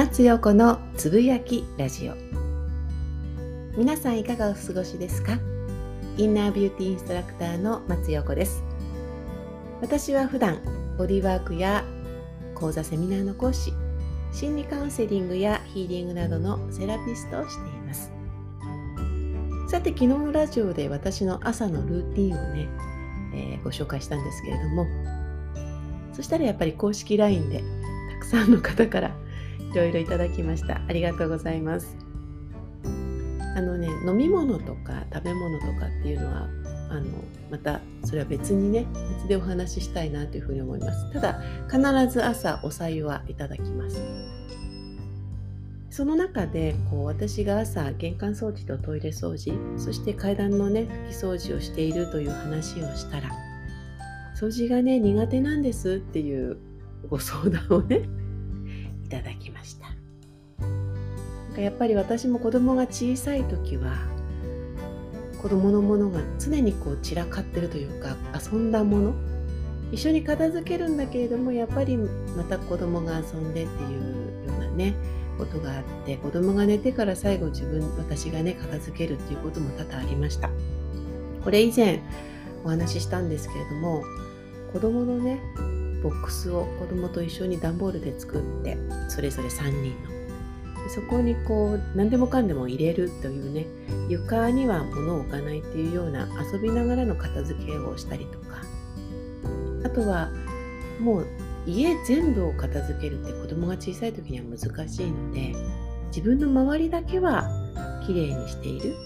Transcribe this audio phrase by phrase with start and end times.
[0.00, 2.14] 松陽子のつぶやきラジオ。
[3.76, 5.38] 皆さんいかがお過ごしですか？
[6.16, 8.64] インナービューティーインストラクターの松陽子です。
[9.82, 10.58] 私は普段
[10.96, 11.84] ボディワークや
[12.54, 13.74] 講座セミナーの講師
[14.32, 18.10] 心理カウンセリングやヒーリングなどのセラピストをしています。
[19.68, 22.68] さて昨日のラジオで私の朝のルーティンをね、
[23.34, 24.86] えー、ご紹介したんですけれども
[26.14, 27.62] そしたらやっぱり公式 LINE で
[28.14, 29.14] たくさんの方から
[29.72, 30.80] いろいろいただきました。
[30.88, 31.96] ありがとうございます。
[33.56, 36.48] あのね飲み物とか食べ物とかっていうのは
[36.90, 37.06] あの
[37.50, 41.12] またそれは別にね別でお話ししたいなというふうに思います。
[41.12, 44.00] ただ必ず朝お白湯はいただきます。
[45.90, 53.30] その中でこう私が朝玄関掃除とトイレ掃除そして階段のね拭き掃除をしているという話をしたら
[54.36, 56.58] 掃除がね苦手なんですっていう
[57.08, 58.08] ご相談をね
[59.10, 59.88] ただきました。
[60.58, 60.66] な
[61.52, 63.92] んかやっぱり私も子供が小さい時は
[65.42, 69.14] 子供のものが常にこう散らかってるというか遊んだもの
[69.90, 72.08] 一緒に片付けるんだけれどもやっぱりま
[72.44, 74.94] た子供が遊んでっていうようなね
[75.38, 80.50] ことがあって子供が寝てから最後自分私がね片付けるっていうことも多々ありました。
[81.42, 82.00] これ以前
[82.64, 84.04] お話ししたんですけれども
[84.72, 85.40] 子供のね
[86.02, 90.20] ボックスを子供と一緒に段ボールで作ってそれぞれ3人の。
[90.88, 93.66] そこにこう何でもかんでも入れるというね
[94.08, 98.62] 床には物を置かないっていうような遊びながらの片付けをしたりとか。
[99.84, 100.30] あとは
[101.00, 101.26] もう
[101.66, 105.54] 家全部を片付けるって子供が小さい時には難しいので
[106.08, 107.48] 自分の周りだけは
[108.06, 108.96] きれいにしている。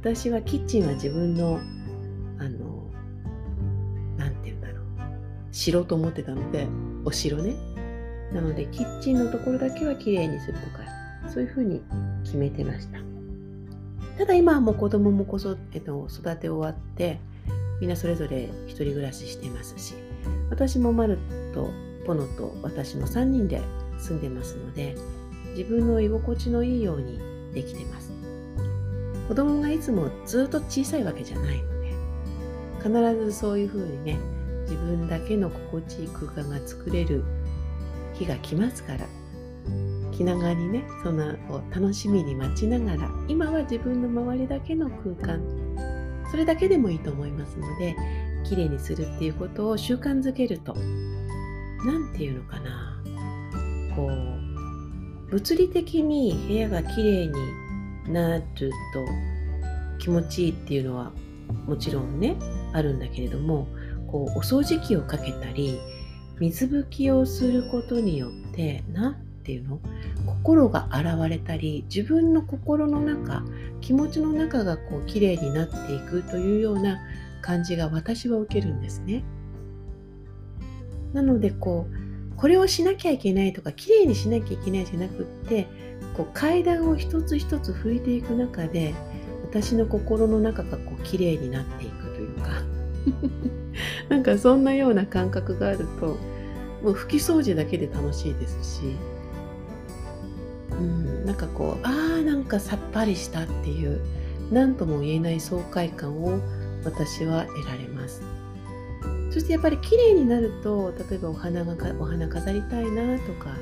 [0.00, 1.58] 私はキッチンは自分の
[5.58, 6.68] 城と思ってたので
[7.04, 7.56] お城ね。
[8.32, 10.84] なのでキッチンのところだけはきれいにするとか
[11.28, 11.82] そういうふうに
[12.22, 13.00] 決めてました。
[14.18, 17.18] ただ今はもう子供も子育ての育て終わって
[17.80, 19.94] みんなそれぞれ一人暮らししてますし
[20.50, 21.18] 私もマル
[21.54, 21.70] と
[22.06, 23.60] ポノと私の3人で
[23.98, 24.96] 住んでますので
[25.56, 27.18] 自分の居心地のいいように
[27.52, 28.12] できてます。
[29.26, 31.92] 子供がいつもずっと小さいわけじゃないので
[32.82, 34.18] 必ずそういうふうにね
[34.68, 37.24] 自分だけの心地いい空間が作れる
[38.14, 39.06] 日が来ますから。
[40.18, 45.40] 気長にねそんなを楽しみに待ちながら今は自分の周りだけの空間。
[46.28, 47.94] それだけでもいいと思いますので
[48.44, 50.74] きれいにするっていうことを習慣づけると
[51.86, 53.00] 何て言うのかな。
[53.94, 58.42] こう物理的に部屋がきれいになる
[58.92, 59.06] と
[59.98, 61.12] 気持ちいいっていうのは
[61.66, 62.36] もちろんね
[62.72, 63.68] あるんだけれども
[64.10, 65.78] こうお掃除機をかけたり
[66.38, 69.14] 水拭きをすることによって何
[69.44, 69.80] ていうの？
[70.26, 73.44] 心が洗われたり自分の心の中
[73.80, 76.98] 気持ちの中がこう綺麗になっていくというような
[77.42, 79.24] 感じが私は受けるんですね。
[81.12, 85.66] なのでこうこれをしなきゃいけないとか綺麗にしなきゃいけないじゃなくって
[86.16, 88.94] こう階段を一つ一つ拭いていく中で
[89.42, 92.62] 私の心の中がこう綺麗になっていくというか
[94.10, 96.18] なんかそんなような感覚があると
[96.82, 98.96] もう拭き掃除だけで楽しいですし。
[100.70, 104.00] うん、なんかこうあーなんかさっぱりしたっていう
[104.52, 106.38] 何とも言えない爽快感を
[106.84, 108.22] 私は得られます。
[109.30, 113.56] そしてやっぱり綺麗になると例えばお花がお花飾りたいなとか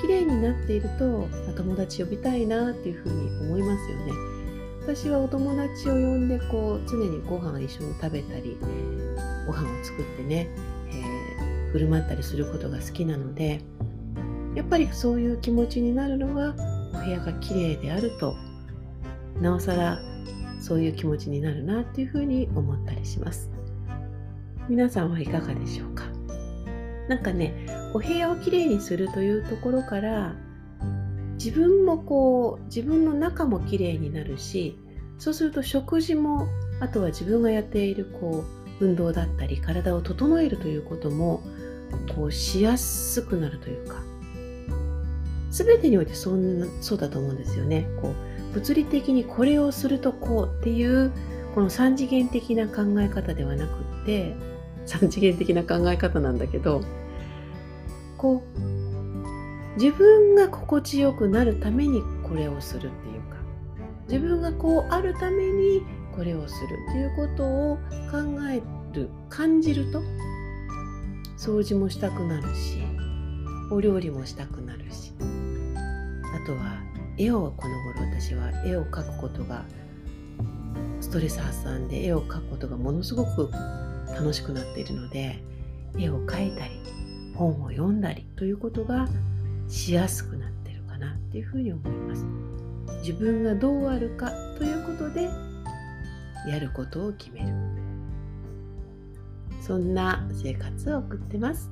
[0.00, 4.12] 綺麗になっていると友達呼びたいなっていうふうに思いますよね。
[4.82, 8.56] 私はお友達を呼んでこう常にご飯一緒に食べたり
[9.50, 10.48] ご飯を作ってね、
[10.90, 13.60] えー、振る舞ったりすることが好きなので
[14.54, 16.54] やっぱりそういう気持ちになるのは
[16.94, 18.36] お部屋が綺麗であると
[19.40, 19.98] なおさら
[20.60, 23.50] そういう気持ちになるなっていうふうに思ったりします。
[24.68, 26.04] 皆さんはいかがでしょうか？
[27.08, 30.36] なんかねお部屋をきれいにするというところから
[31.42, 34.78] 自分もこう自分の中もきれいになるし
[35.18, 36.46] そうすると食事も
[36.80, 41.42] あとは自分がやっているこう運動だったり体を整えるということも
[42.14, 44.02] こうしやすくなるというか
[45.50, 47.88] 全てにおいてそんなそうだと思うんですよね。
[48.00, 48.14] こ
[48.52, 51.12] う物理的にこれをするとこうっていう
[51.54, 53.70] この3次元的な考え方ではなく
[54.02, 54.34] って
[54.86, 56.82] 3次元的な考え方なんだけど
[58.16, 63.36] こう自分が心地よくなるためにこれをするっていうか
[64.08, 65.82] 自分がこうあるために
[66.20, 67.78] これをするっていうことを
[68.10, 68.18] 考
[68.50, 68.60] え
[68.92, 70.02] る感じると
[71.38, 72.82] 掃除もしたくなるし
[73.70, 76.82] お料理もしたくなるしあとは
[77.16, 79.64] 絵をこの頃私は絵を描くことが
[81.00, 83.50] ストレス発散で絵を描くことがものすごく
[84.08, 85.42] 楽しくなっているので
[85.98, 86.82] 絵を描いたり
[87.34, 89.08] 本を読んだりということが
[89.70, 92.26] しやすくなってるかなっていうふうに思います。
[93.00, 95.30] 自分がどうあるかということで
[96.48, 97.46] やることを決める。
[99.60, 101.70] そんな生活を送ってます。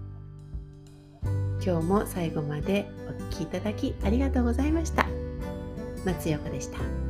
[1.65, 5.07] 今日も最後までお聴きいただきありがとうございました。
[6.05, 7.08] 松横でした。